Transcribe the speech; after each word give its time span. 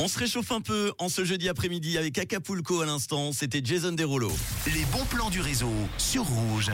On 0.00 0.08
se 0.08 0.18
réchauffe 0.18 0.50
un 0.50 0.60
peu 0.60 0.92
en 0.98 1.08
ce 1.08 1.24
jeudi 1.24 1.48
après-midi 1.48 1.96
avec 1.98 2.18
Acapulco 2.18 2.80
à 2.80 2.86
l'instant. 2.86 3.32
C'était 3.32 3.60
Jason 3.62 3.92
Derulo. 3.92 4.32
Les 4.66 4.84
bons 4.86 5.04
plans 5.04 5.30
du 5.30 5.40
réseau 5.40 5.70
sur 5.98 6.24
Rouge. 6.24 6.72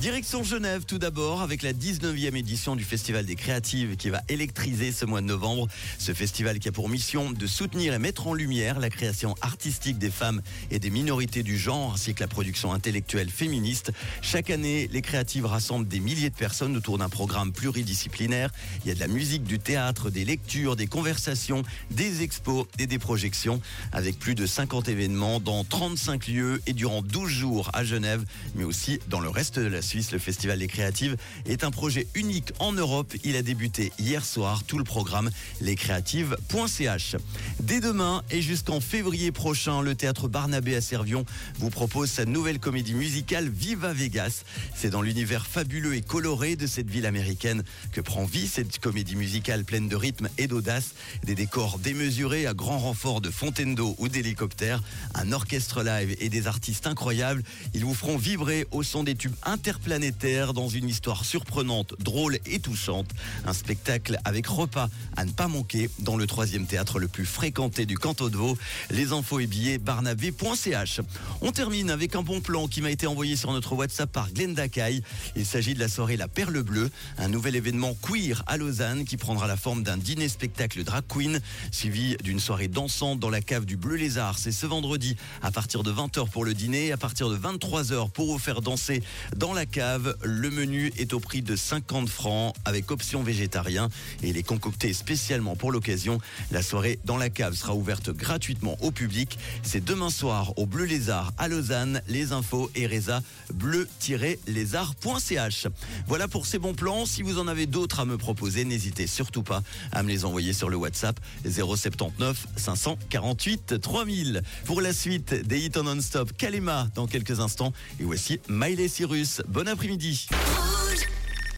Direction 0.00 0.42
Genève 0.42 0.86
tout 0.86 0.98
d'abord 0.98 1.42
avec 1.42 1.62
la 1.62 1.74
19e 1.74 2.34
édition 2.34 2.74
du 2.74 2.82
Festival 2.82 3.26
des 3.26 3.34
Créatives 3.34 3.96
qui 3.96 4.08
va 4.08 4.22
électriser 4.30 4.90
ce 4.90 5.04
mois 5.04 5.20
de 5.20 5.26
novembre. 5.26 5.68
Ce 5.98 6.14
festival 6.14 6.58
qui 6.60 6.68
a 6.70 6.72
pour 6.72 6.88
mission 6.88 7.30
de 7.30 7.46
soutenir 7.46 7.92
et 7.92 7.98
mettre 7.98 8.26
en 8.26 8.32
lumière 8.32 8.80
la 8.80 8.88
création 8.88 9.34
artistique 9.42 9.98
des 9.98 10.10
femmes 10.10 10.40
et 10.70 10.78
des 10.78 10.90
minorités 10.90 11.42
du 11.42 11.58
genre 11.58 11.92
ainsi 11.92 12.14
que 12.14 12.20
la 12.20 12.28
production 12.28 12.72
intellectuelle 12.72 13.28
féministe. 13.28 13.92
Chaque 14.22 14.48
année, 14.48 14.88
les 14.90 15.02
créatives 15.02 15.44
rassemblent 15.44 15.86
des 15.86 16.00
milliers 16.00 16.30
de 16.30 16.36
personnes 16.36 16.74
autour 16.74 16.96
d'un 16.96 17.10
programme 17.10 17.52
pluridisciplinaire. 17.52 18.50
Il 18.84 18.88
y 18.88 18.92
a 18.92 18.94
de 18.94 19.00
la 19.00 19.08
musique, 19.08 19.44
du 19.44 19.58
théâtre, 19.58 20.08
des 20.08 20.24
lectures, 20.24 20.74
des 20.74 20.86
conversations, 20.86 21.62
des 21.90 22.22
expos 22.22 22.61
et 22.78 22.86
des 22.86 22.98
projections 22.98 23.60
avec 23.92 24.18
plus 24.18 24.34
de 24.34 24.46
50 24.46 24.88
événements 24.88 25.40
dans 25.40 25.64
35 25.64 26.28
lieux 26.28 26.62
et 26.66 26.72
durant 26.72 27.02
12 27.02 27.28
jours 27.28 27.70
à 27.72 27.84
Genève, 27.84 28.24
mais 28.54 28.64
aussi 28.64 29.00
dans 29.08 29.20
le 29.20 29.28
reste 29.28 29.58
de 29.58 29.66
la 29.66 29.82
Suisse. 29.82 30.12
Le 30.12 30.18
Festival 30.18 30.58
des 30.58 30.68
Créatives 30.68 31.16
est 31.46 31.64
un 31.64 31.70
projet 31.70 32.06
unique 32.14 32.52
en 32.58 32.72
Europe. 32.72 33.12
Il 33.24 33.36
a 33.36 33.42
débuté 33.42 33.92
hier 33.98 34.24
soir. 34.24 34.64
Tout 34.64 34.78
le 34.78 34.84
programme 34.84 35.30
lescreatives.ch. 35.60 37.16
Dès 37.60 37.80
demain 37.80 38.22
et 38.30 38.42
jusqu'en 38.42 38.80
février 38.80 39.32
prochain, 39.32 39.82
le 39.82 39.94
théâtre 39.94 40.28
Barnabé 40.28 40.76
à 40.76 40.80
Servion 40.80 41.24
vous 41.58 41.70
propose 41.70 42.10
sa 42.10 42.24
nouvelle 42.24 42.58
comédie 42.58 42.94
musicale 42.94 43.48
Viva 43.48 43.92
Vegas. 43.92 44.42
C'est 44.74 44.90
dans 44.90 45.02
l'univers 45.02 45.46
fabuleux 45.46 45.94
et 45.94 46.02
coloré 46.02 46.56
de 46.56 46.66
cette 46.66 46.90
ville 46.90 47.06
américaine 47.06 47.62
que 47.92 48.00
prend 48.00 48.24
vie 48.24 48.46
cette 48.46 48.78
comédie 48.78 49.16
musicale 49.16 49.64
pleine 49.64 49.88
de 49.88 49.96
rythme 49.96 50.28
et 50.38 50.46
d'audace, 50.46 50.94
des 51.24 51.34
décors 51.34 51.78
démesurés 51.78 52.46
à 52.46 52.51
grand 52.54 52.78
renfort 52.78 53.20
de 53.20 53.30
fontaines 53.30 53.74
d'eau 53.74 53.94
ou 53.98 54.08
d'hélicoptères, 54.08 54.82
un 55.14 55.32
orchestre 55.32 55.82
live 55.82 56.16
et 56.20 56.28
des 56.28 56.46
artistes 56.46 56.86
incroyables. 56.86 57.42
Ils 57.74 57.84
vous 57.84 57.94
feront 57.94 58.16
vibrer 58.16 58.66
au 58.70 58.82
son 58.82 59.04
des 59.04 59.14
tubes 59.14 59.34
interplanétaires 59.42 60.52
dans 60.52 60.68
une 60.68 60.88
histoire 60.88 61.24
surprenante, 61.24 61.94
drôle 61.98 62.38
et 62.46 62.58
touchante. 62.58 63.08
Un 63.44 63.52
spectacle 63.52 64.18
avec 64.24 64.46
repas 64.46 64.88
à 65.16 65.24
ne 65.24 65.30
pas 65.30 65.48
manquer 65.48 65.90
dans 65.98 66.16
le 66.16 66.26
troisième 66.26 66.66
théâtre 66.66 66.98
le 66.98 67.08
plus 67.08 67.26
fréquenté 67.26 67.86
du 67.86 67.96
canton 67.98 68.28
de 68.28 68.36
Vaud. 68.36 68.58
Les 68.90 69.12
infos 69.12 69.40
et 69.40 69.46
billets 69.46 69.78
barnavé.ch. 69.78 71.00
On 71.40 71.52
termine 71.52 71.90
avec 71.90 72.14
un 72.14 72.22
bon 72.22 72.40
plan 72.40 72.68
qui 72.68 72.82
m'a 72.82 72.90
été 72.90 73.06
envoyé 73.06 73.36
sur 73.36 73.52
notre 73.52 73.74
WhatsApp 73.74 74.10
par 74.10 74.30
Glenn 74.32 74.54
Dakai. 74.54 75.02
Il 75.36 75.46
s'agit 75.46 75.74
de 75.74 75.80
la 75.80 75.88
soirée 75.88 76.16
La 76.16 76.28
Perle 76.28 76.62
Bleue, 76.62 76.90
un 77.18 77.28
nouvel 77.28 77.56
événement 77.56 77.94
queer 78.02 78.42
à 78.46 78.56
Lausanne 78.56 79.04
qui 79.04 79.16
prendra 79.16 79.46
la 79.46 79.56
forme 79.56 79.82
d'un 79.82 79.96
dîner 79.96 80.28
spectacle 80.28 80.82
drag 80.84 81.04
queen 81.08 81.40
suivi 81.70 82.16
d'une 82.22 82.40
soirée 82.42 82.66
dansante 82.66 83.20
dans 83.20 83.30
la 83.30 83.40
cave 83.40 83.64
du 83.64 83.76
Bleu 83.76 83.94
Lézard. 83.94 84.36
C'est 84.36 84.50
ce 84.50 84.66
vendredi 84.66 85.14
à 85.42 85.52
partir 85.52 85.84
de 85.84 85.92
20h 85.92 86.28
pour 86.28 86.44
le 86.44 86.54
dîner, 86.54 86.90
à 86.90 86.96
partir 86.96 87.30
de 87.30 87.36
23h 87.36 88.10
pour 88.10 88.32
vous 88.32 88.40
faire 88.40 88.62
danser 88.62 89.00
dans 89.36 89.52
la 89.52 89.64
cave. 89.64 90.16
Le 90.24 90.50
menu 90.50 90.92
est 90.98 91.12
au 91.12 91.20
prix 91.20 91.40
de 91.40 91.54
50 91.54 92.08
francs 92.08 92.52
avec 92.64 92.90
option 92.90 93.22
végétarien 93.22 93.90
et 94.24 94.30
il 94.30 94.36
est 94.36 94.42
concocté 94.42 94.92
spécialement 94.92 95.54
pour 95.54 95.70
l'occasion. 95.70 96.18
La 96.50 96.62
soirée 96.62 96.98
dans 97.04 97.16
la 97.16 97.30
cave 97.30 97.54
sera 97.54 97.76
ouverte 97.76 98.10
gratuitement 98.10 98.76
au 98.80 98.90
public. 98.90 99.38
C'est 99.62 99.84
demain 99.84 100.10
soir 100.10 100.52
au 100.58 100.66
Bleu 100.66 100.84
Lézard 100.84 101.32
à 101.38 101.46
Lausanne. 101.46 102.02
Les 102.08 102.32
infos 102.32 102.72
et 102.74 102.88
Reza 102.88 103.22
bleu-lézard.ch. 103.54 105.68
Voilà 106.08 106.26
pour 106.26 106.46
ces 106.46 106.58
bons 106.58 106.74
plans. 106.74 107.06
Si 107.06 107.22
vous 107.22 107.38
en 107.38 107.46
avez 107.46 107.66
d'autres 107.66 108.00
à 108.00 108.04
me 108.04 108.18
proposer, 108.18 108.64
n'hésitez 108.64 109.06
surtout 109.06 109.44
pas 109.44 109.62
à 109.92 110.02
me 110.02 110.08
les 110.08 110.24
envoyer 110.24 110.52
sur 110.52 110.70
le 110.70 110.76
WhatsApp 110.76 111.20
079 111.48 112.31
548 112.56 113.80
3000. 113.80 114.42
Pour 114.64 114.80
la 114.80 114.92
suite 114.92 115.34
des 115.34 115.60
hits 115.60 115.72
en 115.76 115.84
non-stop, 115.84 116.32
Kalema 116.36 116.88
dans 116.94 117.06
quelques 117.06 117.40
instants. 117.40 117.72
Et 118.00 118.04
voici 118.04 118.40
Miley 118.48 118.88
Cyrus. 118.88 119.42
Bon 119.48 119.68
après-midi. 119.68 120.28